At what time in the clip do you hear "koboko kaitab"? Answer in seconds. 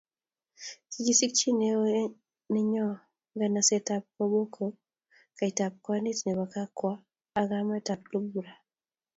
4.15-5.73